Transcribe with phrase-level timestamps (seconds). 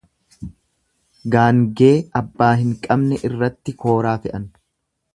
[1.35, 1.91] Gaangee
[2.21, 4.53] abbaa hin qabne irratti kooraa fe'atan.